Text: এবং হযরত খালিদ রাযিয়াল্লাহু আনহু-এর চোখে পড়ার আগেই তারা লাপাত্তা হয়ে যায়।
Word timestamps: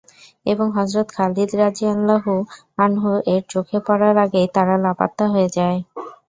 এবং 0.45 0.67
হযরত 0.77 1.07
খালিদ 1.15 1.49
রাযিয়াল্লাহু 1.55 2.33
আনহু-এর 2.77 3.41
চোখে 3.49 3.77
পড়ার 3.87 4.15
আগেই 4.23 4.47
তারা 4.55 4.75
লাপাত্তা 4.83 5.25
হয়ে 5.33 5.49
যায়। 5.57 5.79